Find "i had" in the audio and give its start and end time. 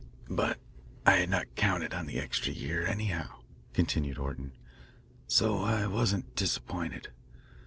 1.05-1.29